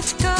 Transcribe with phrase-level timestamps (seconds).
[0.00, 0.39] Let's go.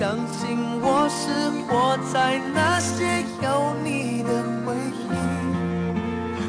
[0.00, 1.28] 相信我是
[1.68, 5.04] 活在那些有你的回忆。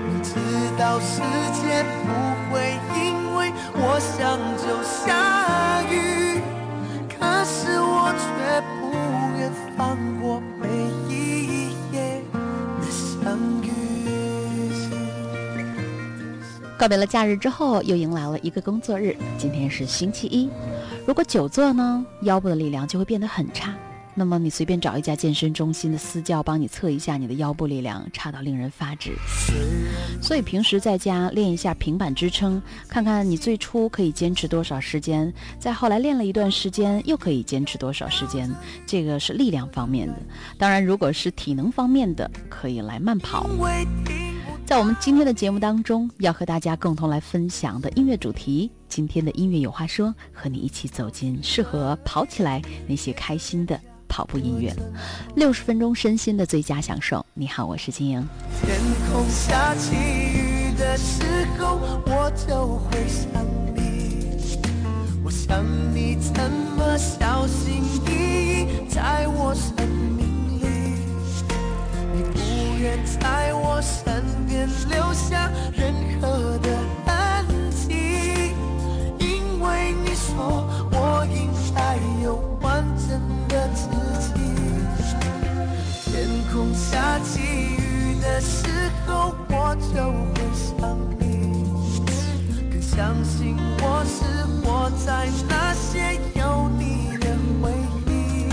[0.07, 0.31] 我知
[0.79, 1.19] 道世
[1.59, 2.09] 界不
[2.47, 6.39] 会因为我想就下雨，
[7.09, 8.23] 可是我却
[8.79, 8.95] 不
[9.37, 9.99] 愿放
[16.81, 19.15] 告别了假日之后，又迎来了一个工作日。
[19.37, 20.49] 今天是星期一，
[21.05, 23.71] 如果久坐呢，腰部的力量就会变得很差。
[24.15, 29.11] 那么你随便找一家健身中心的私教帮你测一下你的腰部力量，差到令人发指。
[30.23, 38.51] 所以平时在家练一下平板支撑，看看你最初可以坚持多少时间，再后来练了一段时间又可以坚持多少时间。
[38.87, 40.15] 这个是力量方面的。
[40.57, 43.47] 当然，如果是体能方面的，可以来慢跑。
[44.71, 53.77] 在我们今天的节目当中，要和大家共同来分享的音乐主题，今天的音乐有话说，和你一起走进适合跑起来那些开心的
[54.07, 54.73] 跑步音乐，
[55.35, 57.25] 六十分钟身心的最佳享受。
[57.33, 58.25] 你好，我是金莹。
[58.61, 58.79] 天
[59.11, 61.21] 空下起雨的时
[61.59, 63.27] 候，我就会想
[63.75, 64.21] 你。
[65.21, 70.20] 我想你怎么小心翼翼在我生命里，你不
[72.81, 76.69] 愿在我身边留下任何的
[77.05, 78.55] 痕迹，
[79.19, 83.85] 因为你说我应该有完整的自
[84.33, 84.41] 己。
[86.05, 87.39] 天空下起
[87.77, 88.65] 雨的时
[89.05, 91.69] 候，我就会想你，
[92.71, 97.27] 更相信我是活在那些有你的
[97.61, 97.71] 回
[98.07, 98.09] 忆。
[98.09, 98.49] 明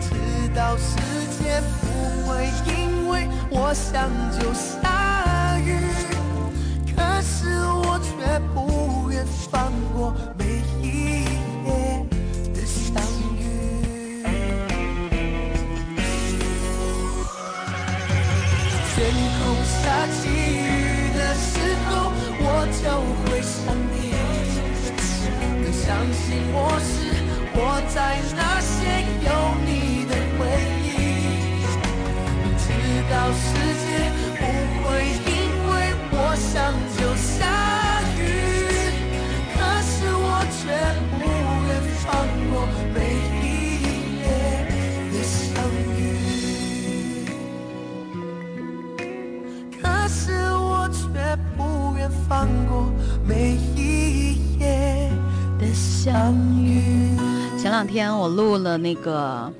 [0.00, 0.08] 知
[0.52, 0.98] 道世
[1.38, 1.62] 界
[2.04, 5.78] 不会因为我想就下雨，
[6.94, 7.56] 可是
[7.86, 10.44] 我却不愿放过每
[10.82, 10.84] 一
[11.22, 11.24] 夜
[12.52, 13.02] 的相
[13.38, 13.40] 遇。
[18.94, 18.96] 天
[19.38, 19.72] 空下
[20.12, 20.60] 起雨
[21.16, 21.48] 的时
[21.86, 21.88] 候，
[22.38, 22.44] 我
[22.82, 22.84] 就
[23.24, 23.56] 会想
[23.90, 23.94] 你，
[25.64, 26.92] 更相信我是
[27.54, 27.56] 活
[27.94, 27.96] 在
[28.36, 28.70] 那些
[29.24, 29.28] 有
[29.64, 29.68] 你
[33.04, 33.44] 明知道世
[33.84, 33.86] 界
[34.38, 34.42] 不
[34.82, 34.88] 会
[35.26, 35.30] 因
[35.68, 35.72] 为
[36.10, 37.36] 我想就下
[38.18, 38.20] 雨，
[39.54, 40.62] 可是我却
[41.10, 41.12] 不
[41.68, 41.70] 愿
[42.00, 42.02] 放
[42.50, 42.52] 过
[42.94, 42.96] 每
[43.42, 43.44] 一
[44.20, 44.24] 夜
[45.12, 45.36] 的相
[45.92, 46.00] 遇。
[49.82, 50.16] 可是
[50.56, 51.04] 我却
[51.56, 51.60] 不
[51.96, 52.72] 愿放过
[53.26, 54.62] 每一夜
[55.58, 56.64] 的相遇。
[57.58, 59.52] 前两天我录了那个，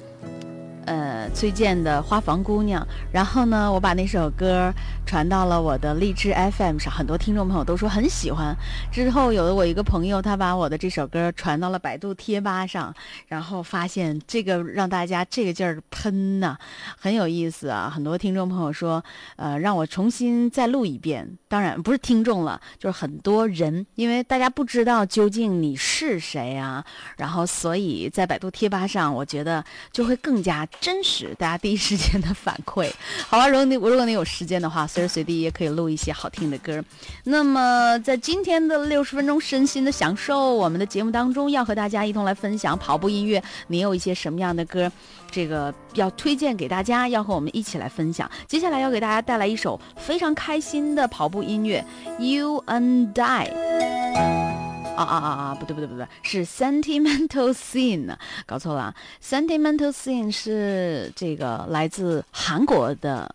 [0.87, 2.83] 呃，崔健的《花房姑娘》，
[3.13, 4.73] 然后呢，我把那首歌
[5.07, 8.55] 传到了我的荔枝 FM 上，很多听众朋友都说很喜欢。
[8.93, 12.95] 之后有的我一个朋友，他把我的这首歌传到了百度贴吧上，
[13.29, 16.57] 然后发现这个让大家这个劲儿喷呐、
[16.99, 17.91] 很有意思啊。
[17.95, 19.03] 很多听众朋友说，
[19.37, 21.39] 呃，让我重新再录一遍。
[21.49, 26.85] 当然不是听众了，就是很多人，因为大家不知道究竟你是谁啊，
[27.17, 32.91] 然后所以在百度贴吧上，我觉得就会更加真实，大家第一时间的反馈。
[33.29, 36.83] 好吧，如果你如果你有时间的话，随时随地也可以录一些好听的歌。
[37.25, 44.91] 那么在今天的六十分钟身心的享受，我们的节目当中要和大家一同来分享跑步音乐，你有一些什么样的歌？
[45.31, 48.31] 这个要推荐给大家，要和我们一起来分享。
[48.47, 51.85] 接下来要给大家带来一首非常开心的跑步音乐
[52.23, 54.53] 《You and I》。
[54.97, 55.57] 啊啊啊啊！
[55.59, 58.95] 不对不对不对，是 Sentimental Scene，搞错了。
[59.23, 63.35] Sentimental Scene 是这个来自韩国的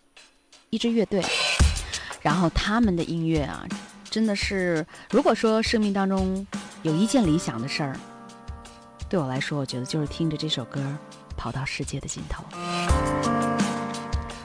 [0.70, 1.22] 一支乐队，
[2.22, 3.66] 然后他们的音乐啊，
[4.08, 6.46] 真的是，如果说生命当中
[6.82, 7.96] 有一件理想的事儿，
[9.08, 10.80] 对我来说，我觉得就是听着这首歌
[11.36, 12.42] 跑到世界的尽头。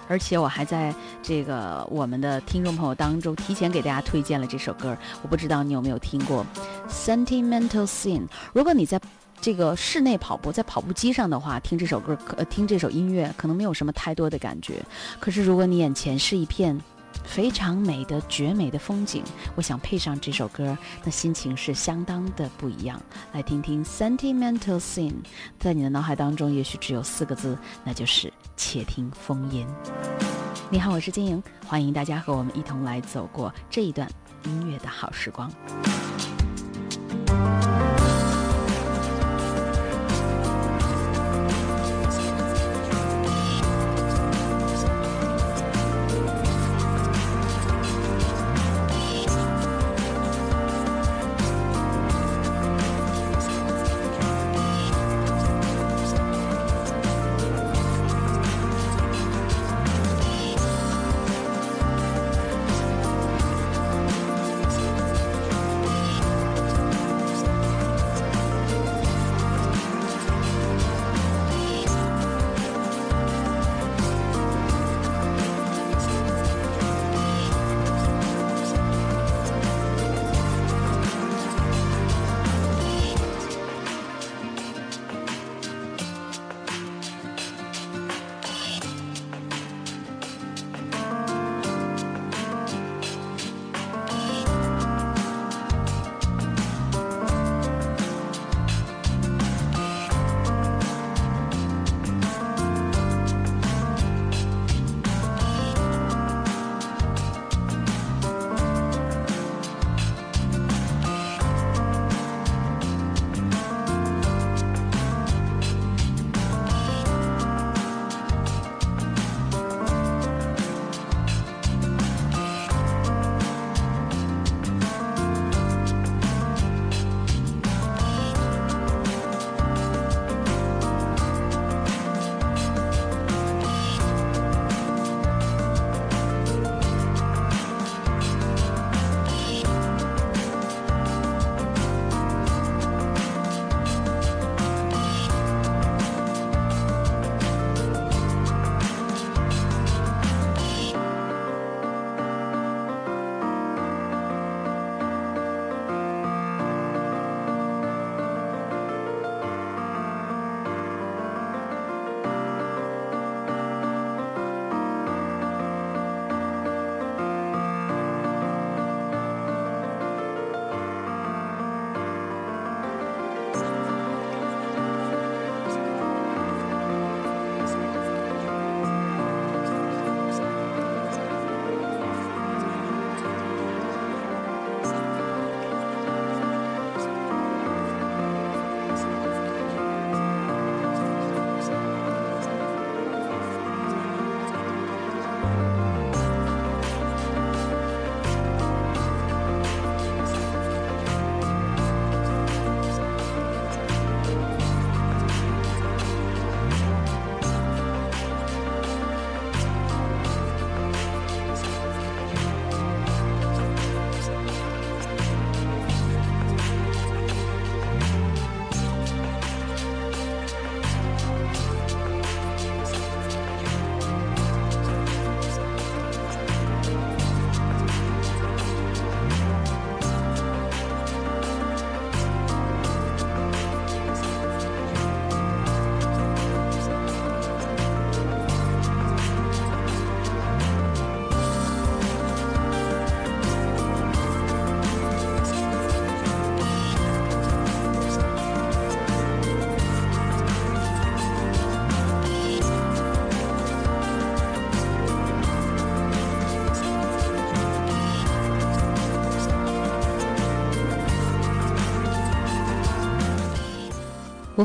[0.07, 0.93] 而且我还在
[1.23, 6.45] 这个我们的听众朋友当中提前给大家推荐了这首歌，我不知道你有没有听过
[6.89, 8.21] 《Sentimental Scene》。
[8.53, 8.99] 如果你在
[9.41, 14.81] 这个室内跑步，在跑步机上的话，听这首歌，呃听这首音乐，可能没有什么太多的感觉。
[15.19, 16.79] 可是如果你眼前是一片
[17.23, 19.23] 非常美的绝美的风景，
[19.55, 23.01] 我想配上这首歌，那心情是相当的不一样。
[23.33, 25.11] 来听听《Sentimental Scene》，
[25.59, 29.65] 在你的脑海当中也许只有四个字，那就是“且听风吟”。
[30.69, 34.09] 你好，我是金莹，欢迎大家和我们一同来走过这一段
[34.45, 35.51] 音乐的好时光。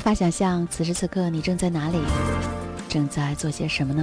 [0.01, 1.99] 无法想象此时此刻你正在哪里，
[2.89, 4.03] 正在做些什么呢？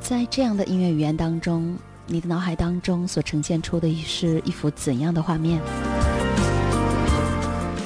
[0.00, 5.62] 在这样的音乐语言当中，你的脑海当中所呈现出的是一幅怎样的画面？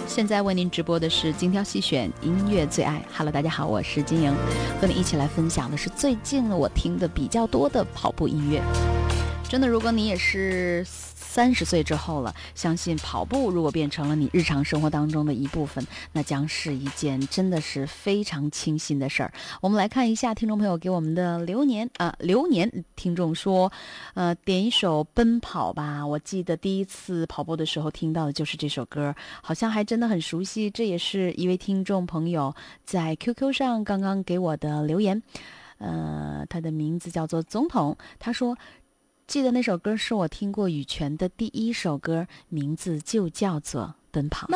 [0.07, 3.05] 现在为您直播的是精挑细选音乐最爱。
[3.15, 4.35] Hello，大家好，我是金莹，
[4.81, 8.63] 和你一起来分享的是最近我听的比较多的跑步音乐。
[9.47, 10.83] 真的，如果你也是。
[11.35, 19.33] 三十岁之后了，相信跑步如果变成了你日常生活当中的一部分，那将是一件真的是非常清新的事儿。
[19.61, 23.73] 我们来看一下听众朋友给我们的流年啊，流年听众说，
[24.15, 26.07] 呃，点一首《奔跑》吧。
[26.07, 29.13] 我记得第一次跑步的时候听到的就是这首歌，
[29.43, 30.71] 好像还真的很熟悉。
[30.71, 35.21] 这也是一位听众朋友在 QQ 上刚刚给我的留言，
[35.79, 38.57] 呃，他的名字叫做总统，他说。
[39.27, 44.47] 记得那首歌是我听过羽泉的第一首歌，名字就叫做《奔跑》。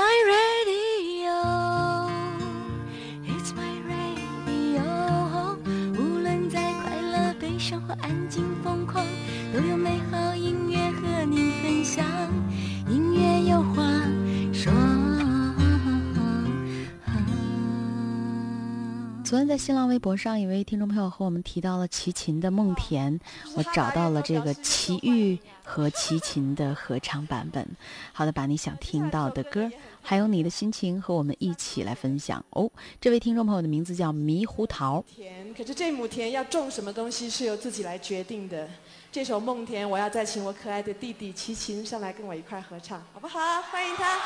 [19.28, 23.20] 昨天在新浪微博上，一位听众朋友和我们提到了齐秦的《梦田》，
[23.54, 27.68] 我找到了这个齐豫和齐秦的合唱版本。
[28.14, 29.70] 好的，把你想听到的歌，
[30.00, 32.70] 还有你的心情和我们一起来分享哦。
[32.98, 35.04] 这位听众朋友的名字叫猕猴桃。
[35.14, 38.66] 田，可是这亩田要种什么东西是由自己来决定的。
[39.12, 43.38] 这首《梦田》，我要再请我可爱的弟弟齐秦上来跟我一块合唱，好不好？
[43.60, 44.18] 欢迎他。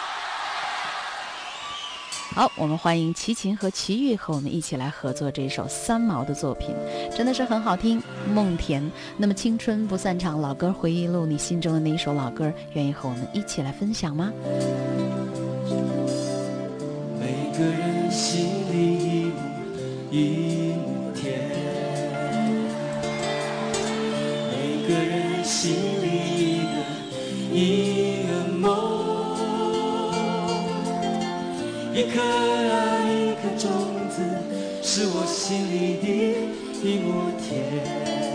[2.35, 6.75] 好，我们欢迎齐秦和齐豫和我们一起来合作这首三毛的作品，
[7.15, 8.03] 真的是很好听。
[8.35, 14.33] 梦田，那么青春不散场，老歌回忆录，你心中的那一首老歌，愿意和我们一起来分享吗？
[17.21, 19.31] 每个人心里
[20.11, 21.39] 一亩田，
[24.51, 26.07] 每个人心里
[26.39, 28.22] 一个一。
[31.95, 33.71] 一颗啊，一颗种
[34.09, 34.23] 子，
[34.83, 36.09] 是我心里的
[36.83, 38.32] 一亩田。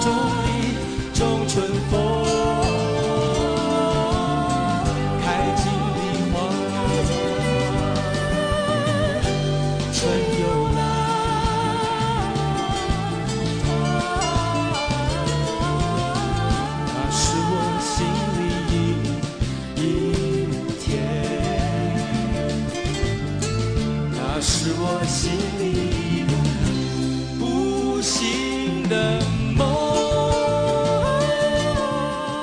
[0.00, 0.12] 种
[0.46, 1.97] 一种春风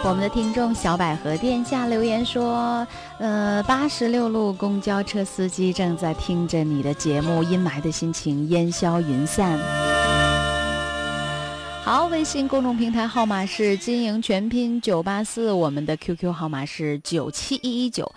[0.07, 2.85] 我们的听众小百合殿下留言说
[3.17, 9.57] ：“呃，八十六路公交车司机正在听着你的节目，阴霾的心情烟消云散。”
[11.83, 18.11] 好，微信公众平台号码是金莹全拼九八四，我们的 QQ 号码是九七一一九，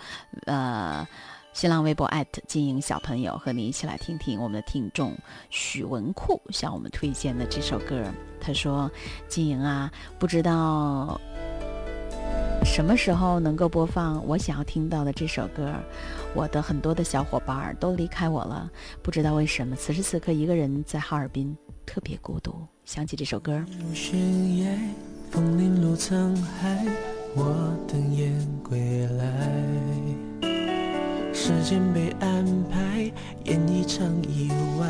[0.45, 1.07] 呃，
[1.53, 2.07] 新浪微博
[2.47, 5.17] 金莹小朋友和你一起来听听我们的听众
[5.49, 8.03] 许文库向我们推荐的这首歌。
[8.39, 8.89] 他说
[9.27, 11.19] ：“金莹啊，不知道
[12.63, 15.73] 什么时候能够播放我想要听到的这首歌。
[16.35, 18.69] 我的很多的小伙伴都离开我了，
[19.01, 22.53] 不知道为什么，此时此刻一个人在哈尔滨，特别孤独。”
[22.85, 23.63] 想起这首歌。
[25.31, 26.85] 枫林路沧海，
[27.35, 29.49] 我等雁归来。
[31.31, 33.11] 时间被安排，
[33.45, 34.87] 演一场意外，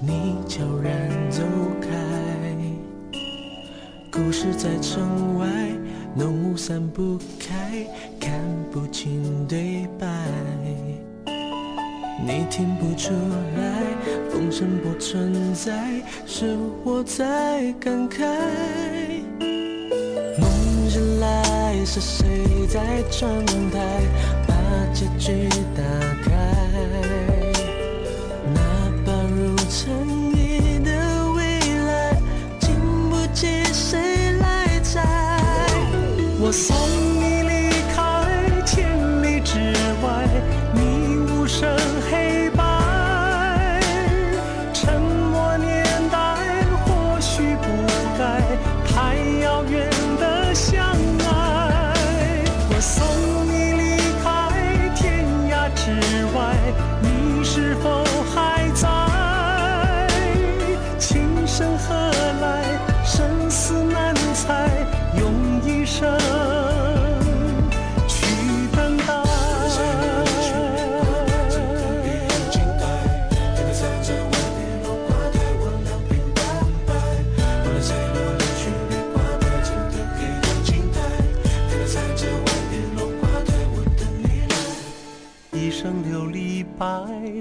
[0.00, 1.42] 你悄然走
[1.80, 1.88] 开。
[4.10, 5.46] 故事在城外，
[6.18, 7.86] 浓雾散不开，
[8.18, 8.32] 看
[8.72, 10.06] 不清对白。
[12.26, 13.82] 你听不出来，
[14.30, 18.24] 风声不存在，是我在感慨。
[20.40, 22.26] 梦醒来，是谁
[22.66, 24.02] 在窗台
[24.48, 24.54] 把
[24.94, 25.82] 结局打
[26.24, 26.30] 开？
[28.54, 28.60] 哪
[29.04, 30.25] 怕如尘
[36.46, 36.95] 我想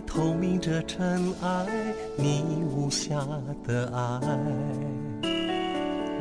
[0.06, 0.82] 透明着。
[0.84, 1.66] 尘埃，
[2.18, 3.16] 你无瑕
[3.68, 4.20] 的爱。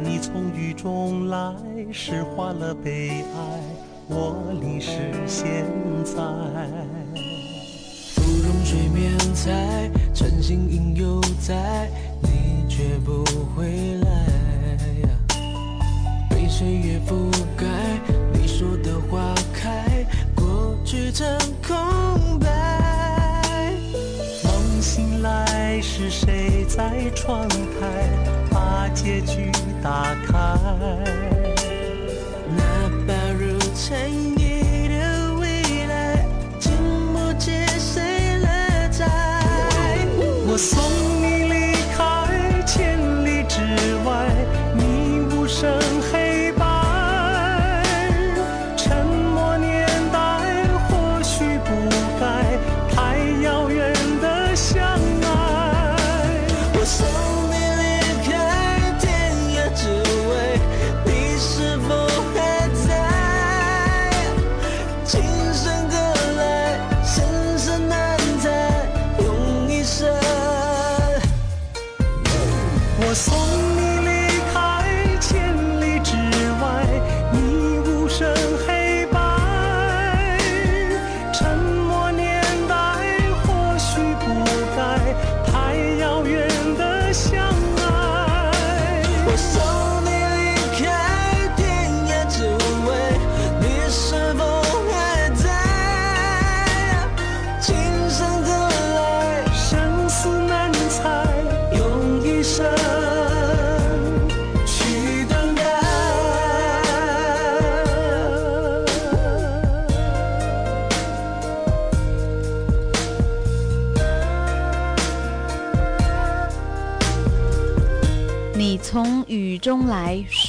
[0.02, 1.54] 你从雨中来，
[1.92, 3.60] 诗化了悲哀，
[4.08, 5.64] 我淋湿现
[6.04, 6.14] 在。
[8.14, 11.88] 芙蓉水面采，晨星影犹在，
[12.20, 14.26] 你却不回来。
[16.30, 17.66] 被岁月覆盖，
[18.32, 21.26] 你说的花开，过去成
[21.66, 21.76] 空
[26.14, 27.56] 谁在窗台
[28.48, 29.50] 把结局
[29.82, 30.56] 打开？
[32.56, 33.98] 那薄如尘
[34.38, 36.24] 埃的未来，
[36.60, 36.72] 经
[37.12, 37.50] 不起
[37.80, 39.04] 谁来摘。
[40.46, 40.93] 我送。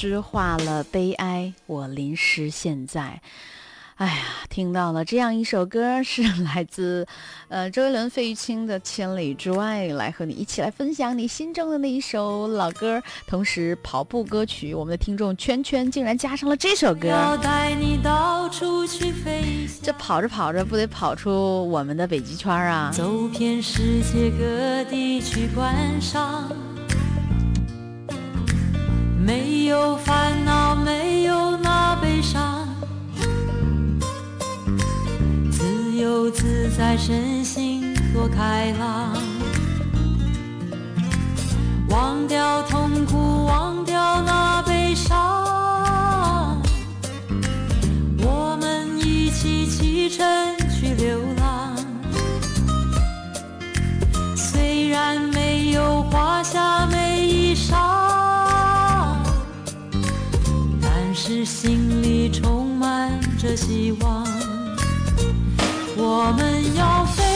[0.06, 3.20] 诗化了悲哀，我淋湿现在。
[3.96, 4.14] 哎呀，
[4.50, 7.08] 听到了这样一首歌，是来自
[7.48, 14.76] 呃周杰伦、费玉清的《千里之外》，来和你一起来分享你心中的那一首老歌，同时跑步歌曲。
[14.76, 17.10] 我们的听众圈圈竟然加上了这首歌，
[19.82, 22.92] 这跑着跑着不得跑出我们的北极圈啊！
[22.94, 26.52] 走遍世界各地去观赏。
[29.26, 32.68] 没有烦恼，没有那悲伤，
[35.52, 39.18] 自由自在，身心多开朗。
[41.90, 46.62] 忘掉痛苦，忘掉那悲伤。
[48.20, 50.24] 我们一起启程
[50.70, 51.76] 去流浪，
[54.36, 57.76] 虽然没有华厦美衣裳，
[61.28, 64.24] 是心里充满着希望。
[65.98, 67.35] 我们要飞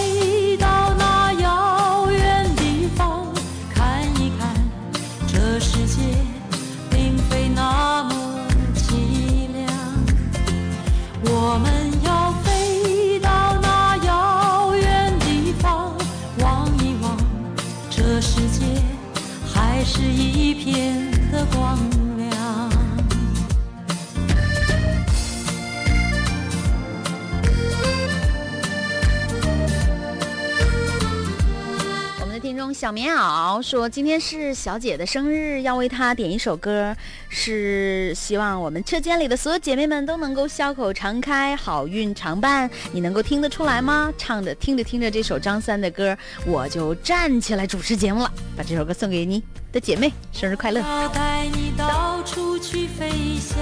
[32.74, 36.96] 小棉袄说，今天是小姐的生日，要为她点一首歌，
[37.28, 42.70] 是希望我们车间里的所有姐妹们都能够笑口常开，好运常伴。
[42.92, 44.14] 你能够听得出来吗？
[44.18, 48.32] 唱着听着听着这首张三的歌，我就站起来主持节目了。
[48.56, 50.80] 把这首歌送给你的姐妹，生日快乐！
[50.80, 53.58] 要带你到处去飞翔，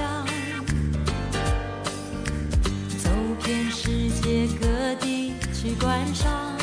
[2.98, 3.10] 走
[3.43, 6.57] 遍世界各地去观赏，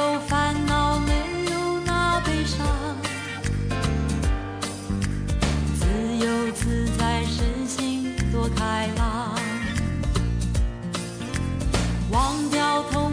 [0.00, 1.12] 有烦恼，没
[1.50, 2.66] 有那悲伤，
[5.78, 5.84] 自
[6.16, 9.34] 由自在，身心多开朗，
[12.10, 13.12] 忘掉痛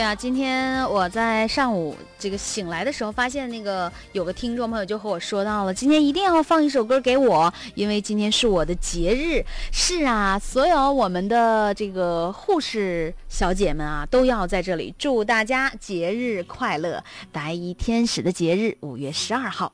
[0.00, 9.44] 对啊，今天我在上午这个醒来的时候，发现那个有个听众朋友就和我说到了，今天一定要放一首歌给我，因为今天是我的节日。
[9.70, 17.04] 是啊，所有我们的这个护士小姐们啊，都要在这里祝大家节日快乐！
[17.30, 19.70] 白衣天使的节日，五月十二号。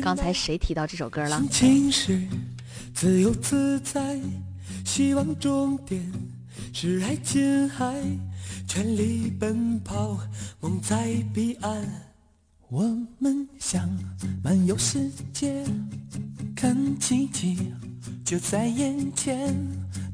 [0.00, 1.36] 刚才谁提到这首歌了？
[1.40, 2.22] 心情是
[2.94, 4.20] 自由自在，
[4.84, 6.00] 希望终点
[6.72, 7.92] 是爱情海，
[8.74, 10.18] 全力奔跑，
[10.62, 11.86] 梦在彼岸。
[12.70, 12.84] 我
[13.18, 13.86] 们想
[14.42, 15.62] 漫游世界，
[16.56, 17.70] 看奇迹
[18.24, 19.54] 就在眼前，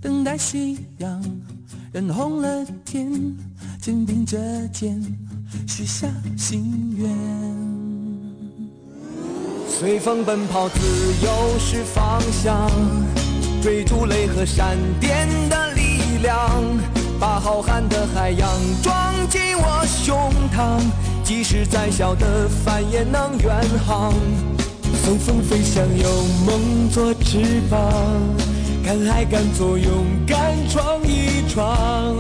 [0.03, 1.23] 等待夕阳
[1.93, 3.09] 染红了天，
[3.81, 4.37] 肩并着
[4.73, 5.01] 肩
[5.69, 7.09] 许下心愿。
[9.69, 10.81] 随风奔跑，自
[11.25, 12.69] 由是方向，
[13.63, 16.61] 追逐雷和闪电的力量，
[17.21, 18.49] 把浩瀚的海洋
[18.81, 18.95] 装
[19.29, 20.81] 进我胸膛，
[21.25, 24.15] 即使再小的帆也能远航。
[25.03, 27.81] 随风飞翔，有梦做翅膀，
[28.85, 32.15] 敢爱敢做，勇敢闯一闯，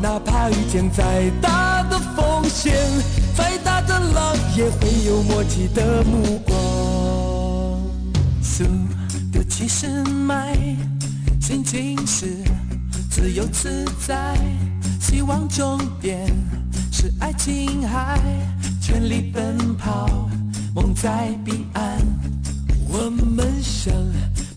[0.00, 2.76] 哪怕遇见再大的风险，
[3.36, 6.54] 再大的浪，也会有默契的目光。
[8.40, 8.62] 速
[9.32, 10.56] 度七十迈，
[11.40, 12.26] 心情是
[13.14, 14.36] 自由自在，
[15.00, 16.26] 希望终点
[16.90, 18.20] 是爱琴海，
[18.82, 20.28] 全力奔跑，
[20.74, 21.96] 梦在彼岸。
[22.88, 23.94] 我们想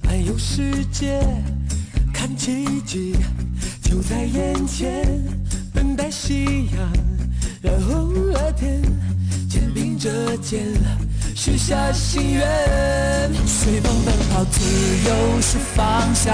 [0.02, 1.24] 漫游世界，
[2.12, 3.16] 看奇迹
[3.84, 5.06] 就在眼前，
[5.72, 6.92] 等待夕阳，
[7.62, 8.82] 染红了天，
[9.48, 10.66] 肩并着肩，
[11.36, 12.44] 许下心愿。
[13.46, 14.60] 随风奔跑，自
[15.08, 16.34] 由是方向，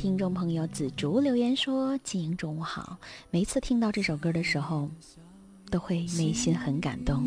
[0.00, 2.96] 听众朋友紫竹留言说：“静莹中午好。”
[3.30, 4.88] 每一次听到这首歌的时候，
[5.70, 7.22] 都会内心很感动。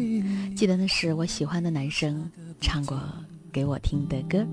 [0.56, 2.28] 记得那是我喜欢的男生
[2.60, 3.00] 唱过
[3.52, 4.44] 给我听的歌。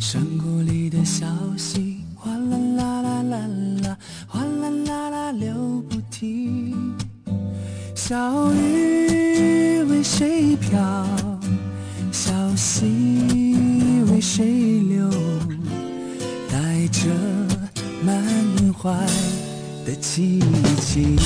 [0.00, 1.24] 山谷里的小
[1.56, 3.46] 溪，哗啦啦啦啦
[3.84, 5.54] 啦，哗啦啦啦流
[5.88, 6.74] 不停。
[7.94, 8.71] 小鱼
[18.82, 18.90] 坏
[19.86, 20.40] 的奇
[20.80, 21.16] 迹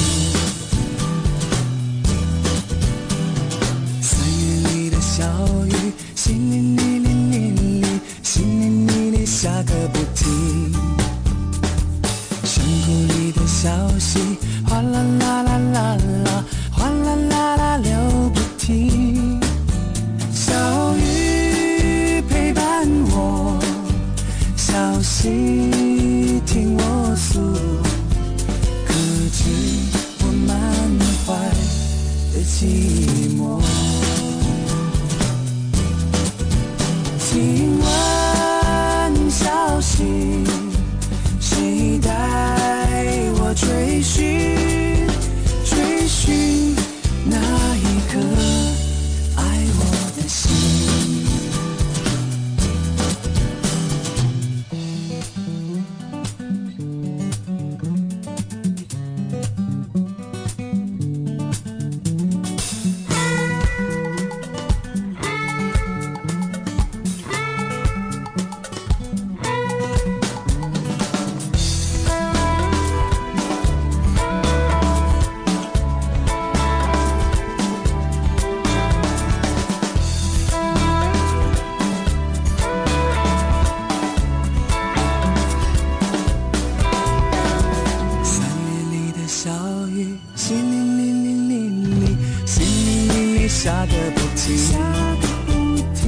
[93.56, 94.76] 下个不停下
[95.22, 95.50] 个不
[95.94, 96.04] 停。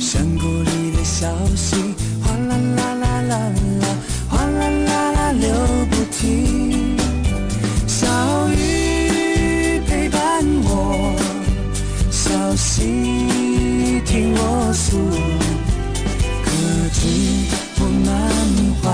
[0.00, 1.76] 山谷里的小溪，
[2.20, 3.36] 哗啦啦啦啦
[3.80, 3.84] 啦，
[4.28, 5.48] 哗啦啦啦流
[5.88, 6.96] 不停。
[7.86, 8.08] 小
[8.50, 11.14] 雨陪伴我，
[12.10, 14.98] 小溪听我诉，
[16.44, 16.50] 可
[16.92, 16.98] 知
[17.78, 18.08] 我满
[18.82, 18.84] 怀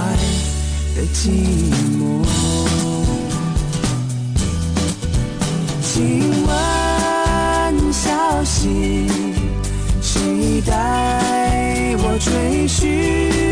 [0.94, 1.18] 的寂
[1.95, 1.95] 寞
[8.66, 9.06] 你
[10.00, 13.45] 期待我追寻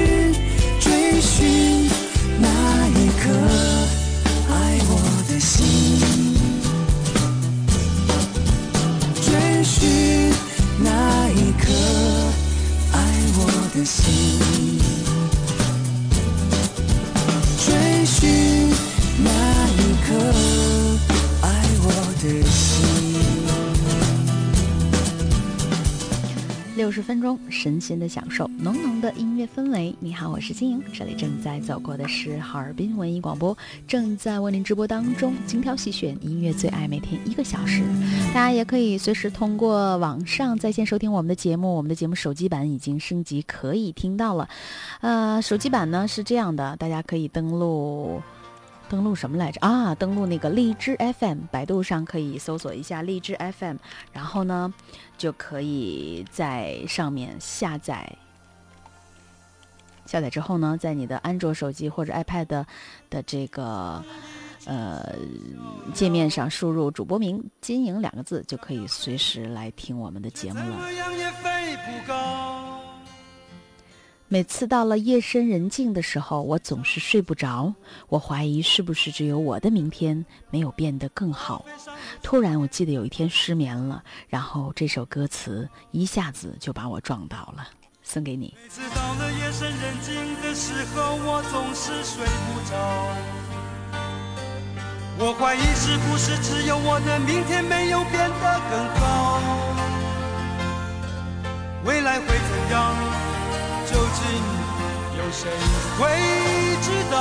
[26.85, 29.97] 六十分钟，身心的享受，浓浓的音乐氛围。
[30.01, 33.57] 你好，我是金莹，这里正在走过的是哈尔滨文艺广播，
[33.89, 37.83] 正在为您直播当中，精挑细选音乐最爱，每天一个小时。
[38.35, 44.47] 大家也可以随时通过网上在线收听我们的节目，我们的节目手机版已经升级，可以听到了。
[45.01, 48.21] 呃，手机版呢是这样的，大家可以登录。
[48.89, 49.95] 登录什么来着啊？
[49.95, 53.77] 登录那个荔枝 FM，百度上可以搜索一下荔枝 FM，
[54.13, 54.73] 然后呢，
[55.19, 58.17] 就可以在上面下载。
[60.07, 62.67] 下载之后呢，在你的安卓手机或者 iPad
[63.09, 64.05] 的这个
[64.67, 65.17] 呃
[65.95, 70.79] 界面上输入主播名“金莹”两个字，就可以随时来听我们的节目了。
[74.27, 77.73] 每次到了夜深人静的时候，我总是睡不着。
[78.09, 81.65] 我怀疑是不是只有我的明天没有变得更好。
[82.23, 87.69] 突然，我记得有一天失眠了，然后这首歌词一下子就把我撞倒了，
[88.03, 88.55] 送给你。
[88.63, 92.75] 每次到了夜深人静的时候，我总是睡不着。
[95.17, 99.41] 我怀疑是不是只有我的明天没有变得更好？
[101.85, 103.24] 未来会怎样？
[103.95, 104.23] 究竟
[105.17, 105.47] 有谁
[105.97, 106.03] 会
[106.83, 107.17] 知道？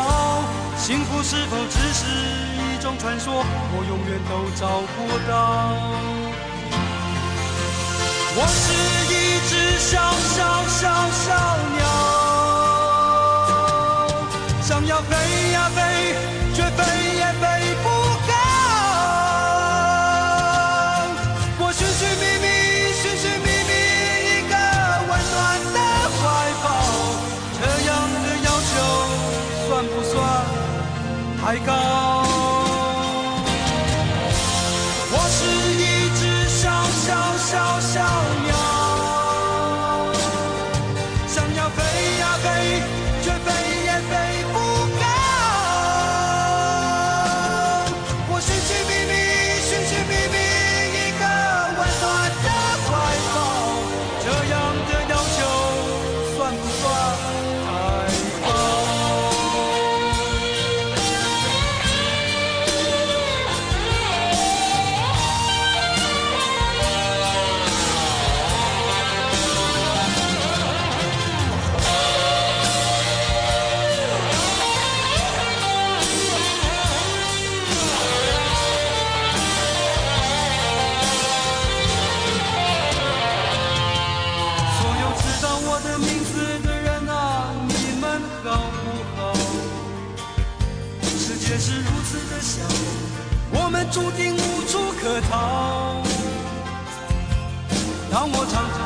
[0.75, 2.01] 幸福是否只是
[2.57, 3.45] 一种传说？
[3.75, 4.97] 我永远都找不
[5.29, 5.31] 到。
[8.35, 8.65] 我是
[9.13, 9.13] 一
[9.47, 9.91] 只小
[10.33, 10.81] 小小
[11.21, 11.29] 小
[11.77, 11.83] 鸟，
[14.63, 15.13] 想要飞
[15.51, 15.79] 呀飞，
[16.55, 16.81] 却飞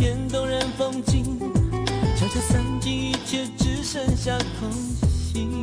[0.00, 1.38] 片动人风景，
[2.16, 5.62] 悄悄散尽，一切只剩下空心。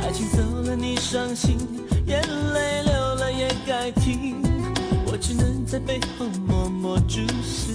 [0.00, 1.58] 爱情走了，你伤心，
[2.06, 4.40] 眼泪流了也该停。
[5.06, 7.72] 我只能在背后默默注视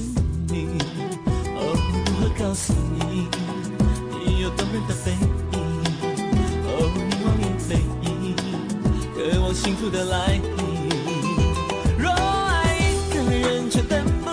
[0.48, 0.78] 你，
[1.58, 1.76] 哦，
[2.06, 3.28] 如何告诉你，
[4.26, 5.12] 你有动人的背
[5.52, 5.60] 影？
[6.64, 7.76] 哦，你望你背
[8.08, 8.34] 影，
[9.14, 10.44] 渴望幸福的来临。
[12.00, 14.33] 若爱一个人，却等不。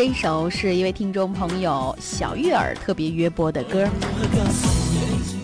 [0.00, 3.86] 这一首是一位听众朋友小玉儿特别约播的歌。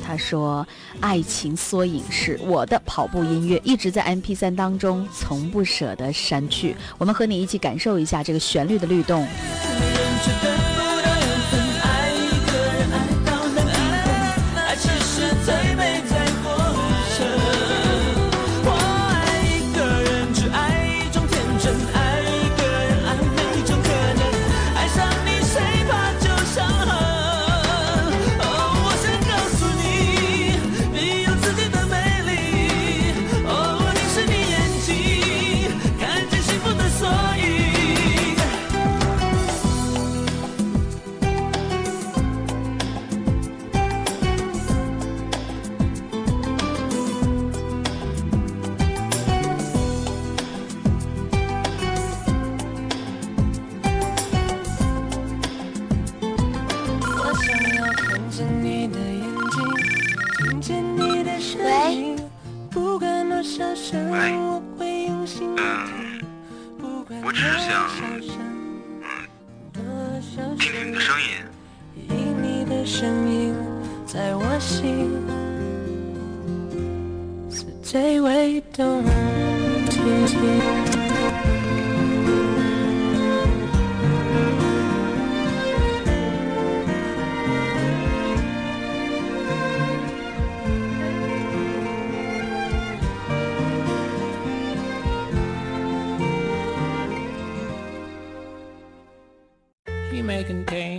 [0.02, 0.66] 他说
[0.98, 6.74] 爱情缩影是我的跑步音乐一直在 mp 三当中从不舍得删去。
[6.96, 9.28] 我们和你一起感受一下这个旋律的律动。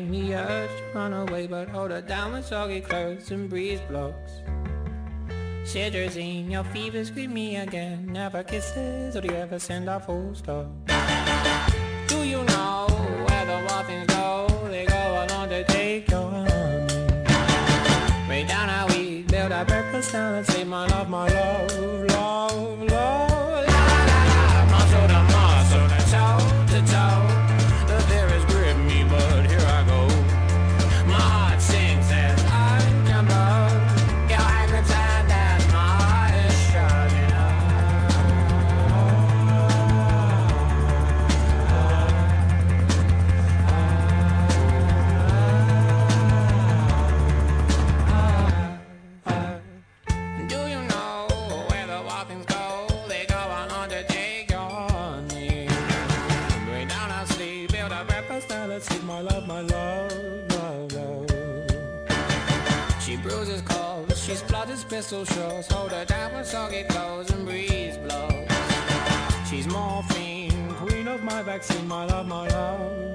[0.09, 3.79] me a urge to run away But hold her down with soggy clothes and breeze
[3.89, 4.31] blocks
[5.63, 10.33] Cedrazine, your fever scream me again Never kisses, or do you ever send a full
[10.35, 10.67] stop?
[12.07, 12.87] Do you know
[13.27, 14.67] where the waffles go?
[14.69, 16.93] They go along to take your honey
[18.29, 21.76] Way down our we build our breakfast down and say my love, my love
[65.25, 65.67] socials.
[65.67, 68.47] Hold her down when soggy clothes and breeze blows.
[69.49, 73.06] She's morphine, queen of my vaccine, my love, my love.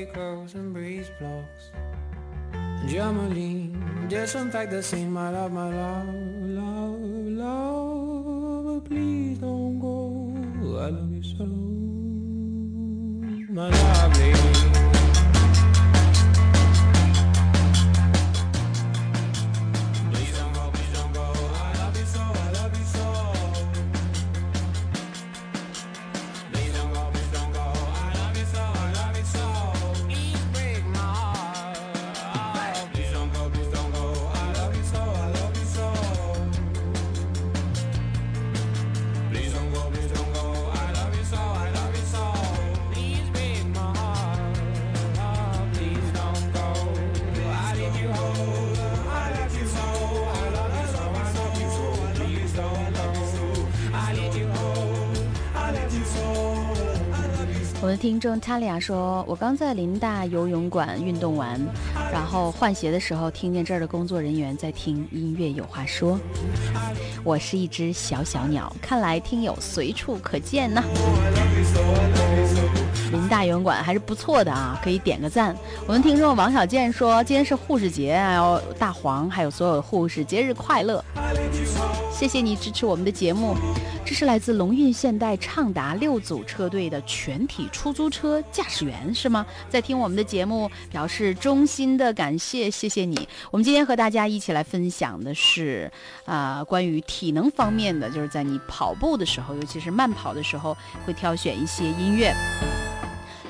[0.00, 1.70] Soggy clothes and breeze blocks.
[2.86, 6.08] Jamaline, disinfect the scene, my love, my love,
[6.58, 7.00] love,
[7.44, 8.84] love.
[8.84, 10.32] Please don't go.
[10.78, 11.44] I love you so,
[13.52, 14.69] my lovely.
[58.10, 61.56] 听众 Talia 说：“我刚在林大游泳馆运动完，
[62.12, 66.18] 然后换鞋的时候，听见这儿的工作人员在听音乐有话说。
[67.22, 70.82] 我是一只小小鸟，看来听友随处可见呢。
[73.12, 75.54] 林大游泳馆还是不错的啊，可以点个赞。
[75.86, 81.04] 我们听众王小健说：今天是护士节，还有大黄，还有所有的护士，节日快乐！
[82.12, 83.54] 谢谢你支持我们的节目。
[84.04, 89.46] 这是来自龙运现代畅达六组车队的全体出租车驾驶员是吗？
[89.68, 93.28] 在听我们的节目，表示衷心的感谢，谢谢你。
[93.52, 95.90] 我们今天和大家一起来分享的是，
[96.24, 100.76] 啊、关于体能方面的，就是在你跑步的时候，尤其是慢跑的时候，
[101.06, 102.34] 会挑选一些音乐。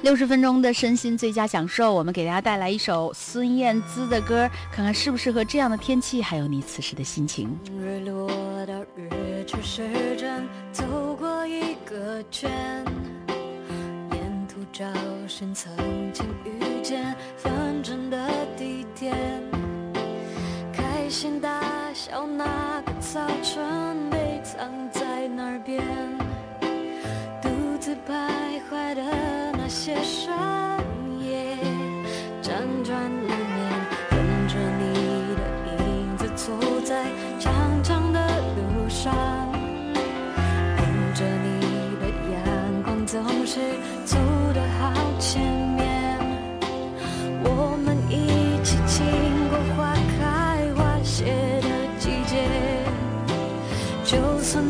[0.02, 7.54] 六十分钟的身心最佳享受，我们给大家带来一首孙燕姿的歌，看看适不适合这样的天气，还有你此时的心情。
[7.78, 8.28] 日落
[8.66, 10.84] 到日出时针，走
[11.18, 12.50] 过一个圈，
[14.12, 14.86] 沿途找
[15.28, 15.70] 寻曾
[16.14, 17.14] 经遇见
[18.10, 19.14] 的地点，
[20.72, 21.60] 开心大
[21.92, 25.82] 笑那个早晨被藏在哪边，
[27.42, 29.02] 独自徘徊的
[29.82, 30.30] 些深
[31.22, 31.56] 夜，
[32.42, 32.52] 辗
[32.84, 33.58] 转难眠，
[34.10, 34.84] 跟着你
[35.34, 35.40] 的
[35.86, 36.52] 影子走
[36.84, 37.06] 在
[37.38, 37.50] 长
[37.82, 38.20] 长的
[38.56, 39.10] 路上，
[40.76, 43.58] 迎着你的阳光，总是
[44.04, 44.18] 走
[44.52, 45.40] 得好前
[45.74, 46.18] 面。
[47.42, 49.02] 我们一起经
[49.48, 51.24] 过花开花谢
[51.62, 51.68] 的
[51.98, 52.36] 季节，
[54.04, 54.62] 就算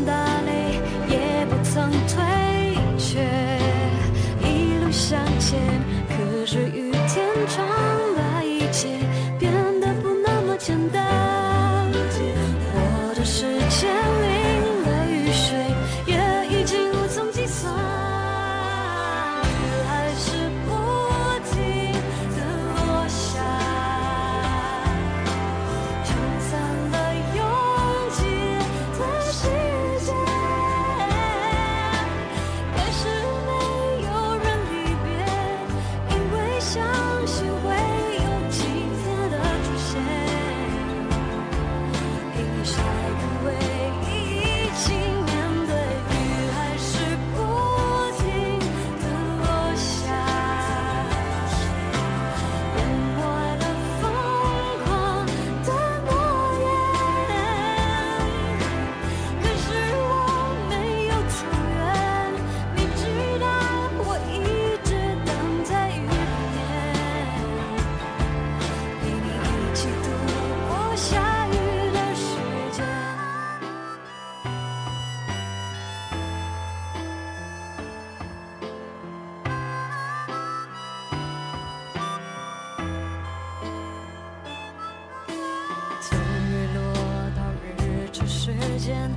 [88.81, 89.11] 间，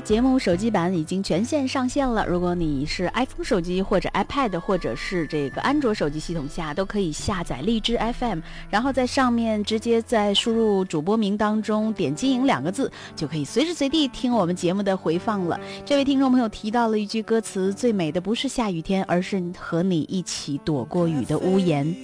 [0.00, 2.26] 节目手机版已经全线上线了。
[2.26, 8.40] 如果你是 iPhone 手机或者 iPad 或者是这个安卓手机系统下，都可以下载荔枝 FM，
[8.70, 15.58] 然后在上面直接在输入主播名当中点“经营”两个字，就可以随时随地听我们节目的回放了。
[15.84, 21.94] 这位听众朋友提到了一句歌词：“最美的不是下雨天，而是和你一起躲过雨的屋檐。”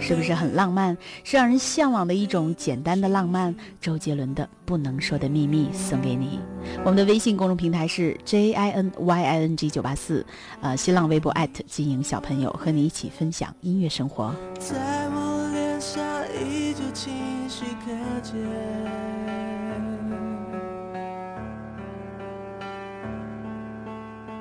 [0.00, 0.96] 是不是很浪漫？
[1.24, 3.54] 是让人向往的一种简单的浪漫。
[3.80, 6.40] 周杰伦的《不能说的秘密》送给你。
[6.84, 10.24] 我们的微信公众平台是 J I N Y I N G 九八四，
[10.60, 11.34] 呃，新浪微博
[11.66, 14.34] 金莹小朋友和你一起分享音乐生活。
[14.58, 16.02] 在我脸上
[16.34, 17.12] 依旧清
[17.48, 17.90] 晰可
[18.22, 19.49] 见。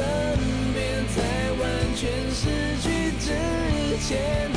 [0.00, 0.06] 身
[0.72, 1.20] 边，在
[1.60, 1.62] 完
[1.94, 2.42] 全失
[2.80, 3.26] 去之
[4.08, 4.50] 前，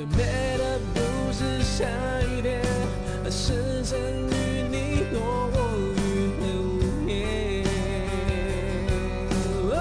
[0.00, 0.98] 最美的不
[1.30, 1.84] 是下
[2.22, 2.62] 雨天，
[3.22, 4.32] 而是曾与
[4.70, 5.20] 你躲
[5.52, 7.12] 过雨的屋檐。
[9.68, 9.74] 哦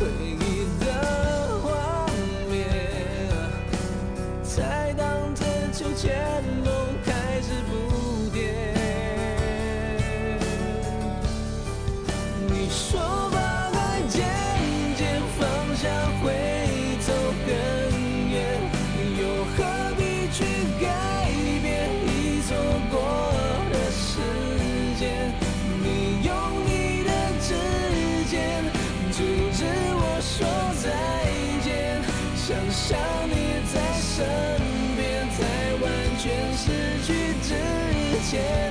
[0.00, 0.84] 回忆的
[1.60, 1.66] 画
[2.48, 2.56] 面，
[4.42, 5.04] 在荡
[5.34, 6.16] 着秋千，
[38.36, 38.65] 之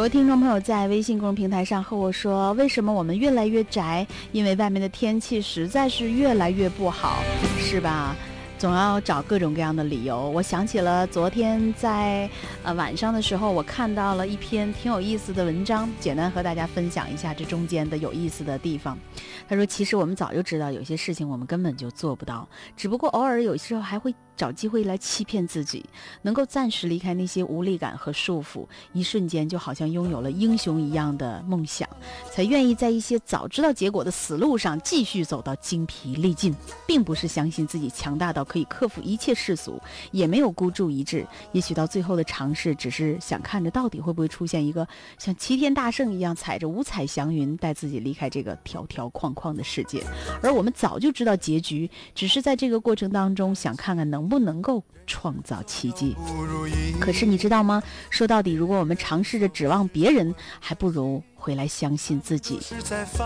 [0.00, 4.06] 有位听众朋友在微信公众平台上和我说：“为什么我们越来越宅？
[4.32, 7.18] 因为外面的天气实在是越来越不好，
[7.58, 8.16] 是吧？
[8.56, 12.30] 总要找各种各样的理由。”我想起了昨天在
[12.62, 18.98] 呃晚上的时候，我看到了一篇挺有意思的文章，简单和大家分享一下这中间的有意思的地方。
[19.46, 25.84] 他说：“其实我们早就知道有些事情我们根本就做不到，只不过偶尔有时候还会找机会来欺骗自己，
[26.22, 31.86] 能够暂时离开那些无力感和束缚，一瞬间就好像拥有了英雄一样的梦想，
[32.32, 39.78] 才愿意在一些早知道结果的死路上继续走到精疲力尽，并不是相信自己强大到可以克服一切世俗，
[40.10, 44.88] 也没有孤注一掷，也许到最后的尝试只是想看着到底会不会出现一个
[45.18, 50.02] 像齐天大圣一样踩着五彩祥云带自己离开这个条条框框的世界，
[50.42, 56.16] 而我们早就知道结局，只是在这个过程当中想看看能不能够创造奇迹。
[56.98, 57.82] 可是你知道吗？
[58.08, 62.60] 说到底，如果我们尝试着指望别人，还不如回来相信自己。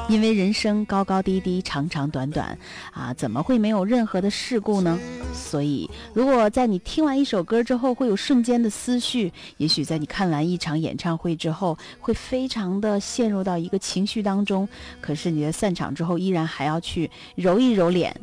[0.08, 2.56] 因为人生高高低低、长长短短，
[2.92, 4.98] 啊，怎么会没有任何的事故呢？
[5.34, 14.68] 所以，如果在你听完一首歌之后会有瞬间的思绪，也许在你看完一场演唱会之后，会非常的陷入到一个情绪当中。
[15.00, 18.14] 可是你在散场之后，依然还要去揉一揉脸，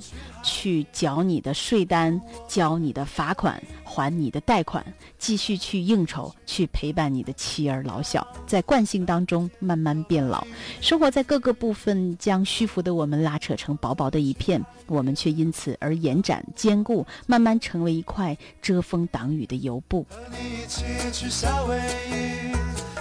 [0.41, 3.61] 去缴你的税单，交你的罚款，
[3.93, 4.81] 还你的贷款，
[5.19, 10.47] 继续去应酬，去陪伴你的妻儿老小，在惯性当中慢慢变老。
[10.79, 20.07] 生活在各个部分将虚浮的我们拉扯成薄薄的一片，我们却因此而延展坚固，慢慢成为一块遮风挡雨的油布。
[20.09, 22.55] 和你一起去夏威夷，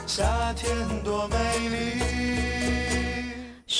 [0.08, 0.68] 夏天
[1.04, 1.36] 多美
[1.68, 2.89] 丽。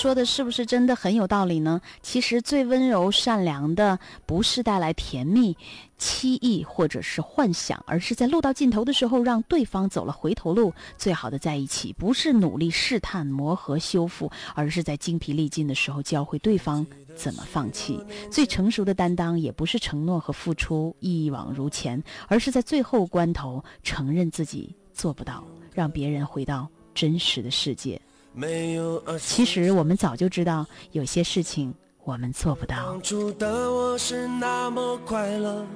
[0.00, 1.78] 说的是不是真的很有道理呢？
[2.00, 5.54] 其实最温柔善良的，不是带来甜蜜、
[5.98, 10.72] 期意或者是幻想，而是在路到尽头的时候，让对方走了回头路。
[10.96, 18.02] 最好的在一起，不是努力试探、磨合、修复，而是在精疲力尽的时候，教会对方怎么放弃。
[18.30, 25.44] 最成熟的担当，也不是承诺和付出一往如前，而是在最后关头承认自己做不到，
[25.74, 28.00] 让别人回到真实的世界。
[28.32, 31.74] 没有其实我们早就知道，有些事情
[32.04, 33.02] 我们做不到当。
[33.02, 35.66] 初的我是那么快乐，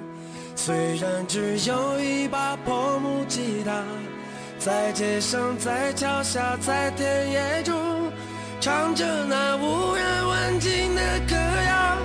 [0.54, 3.82] 虽然只有一把破木吉他，
[4.58, 7.74] 在街上，在桥下，在田野中，
[8.60, 11.98] 唱着那无人问津的歌谣。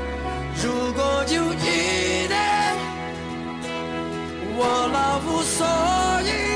[0.61, 2.75] 如果有一天
[4.57, 5.65] 我老无所
[6.25, 6.48] 依，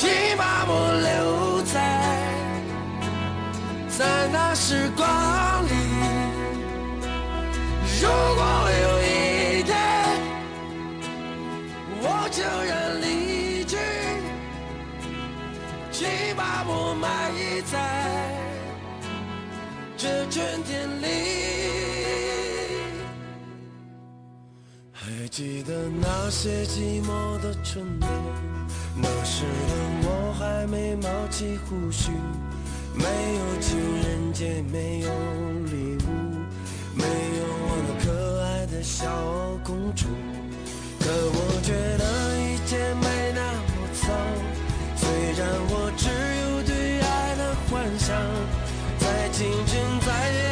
[0.00, 1.74] 请把我留在。
[3.98, 5.06] 在那时光
[5.66, 5.68] 里。
[8.00, 8.42] 如果
[8.80, 9.76] 有一天
[12.00, 12.72] 我悄然
[13.02, 13.76] 离去，
[15.92, 17.30] 请把我埋
[17.70, 17.76] 在
[19.98, 21.04] 这春天里。
[24.92, 28.08] 还记得那些寂寞的春天，
[28.96, 29.72] 那时的
[30.02, 32.10] 我还没冒起胡须。
[32.92, 35.08] 没有情人节，没有
[35.66, 36.08] 礼物，
[36.94, 38.06] 没有我那可
[38.42, 39.06] 爱的小
[39.62, 40.06] 公主。
[40.98, 42.04] 可我觉得
[42.36, 44.02] 一切没那么糟，
[44.96, 46.08] 虽然我只
[46.42, 48.10] 有对爱的幻想，
[48.98, 50.49] 在清晨，在夜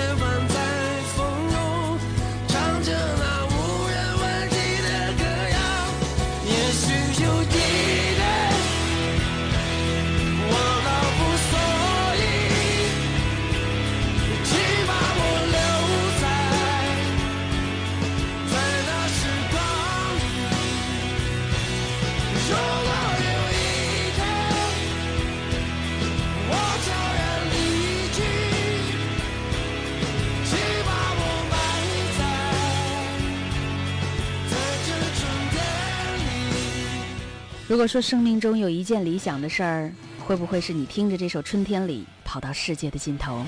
[37.68, 43.44] 如果说生命中有一件理想的事儿，会不会是你听着这首《春天里》跑到世界的尽头？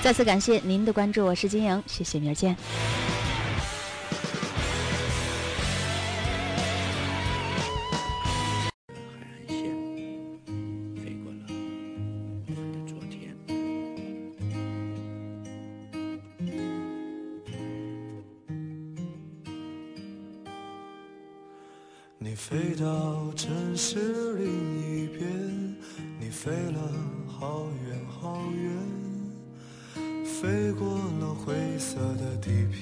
[0.00, 2.56] 再次感谢您的关注，我是金莹，谢谢，明儿见。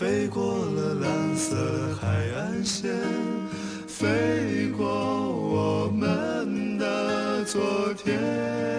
[0.00, 2.90] 飞过了蓝色海岸线
[3.86, 7.60] 飞过我们的昨
[8.02, 8.69] 天。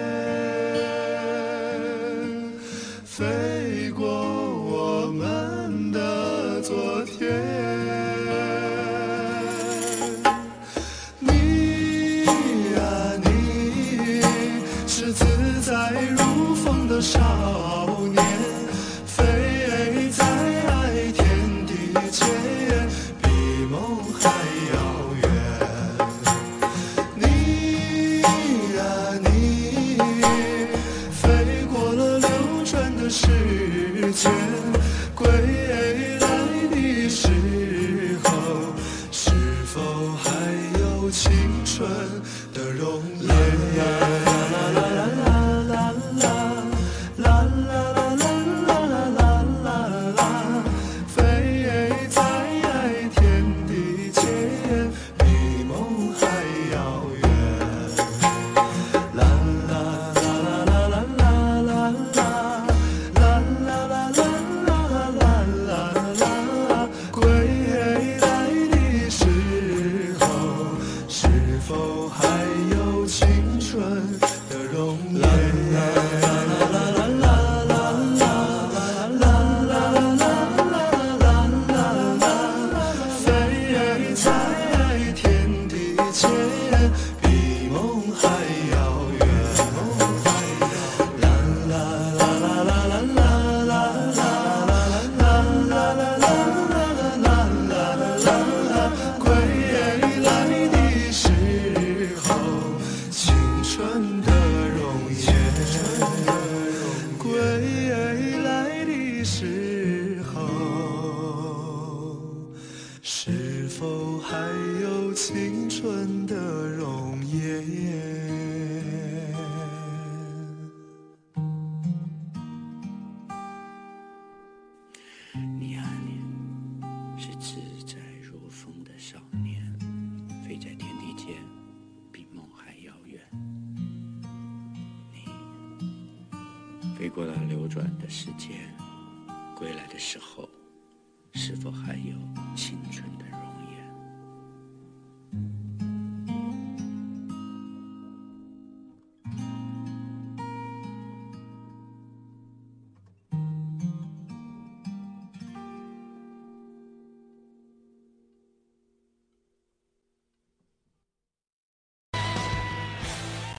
[42.52, 45.31] 的容颜。